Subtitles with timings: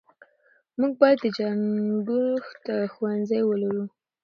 [0.79, 3.83] موږ بايد د جنګښود ښوونځی ولرو.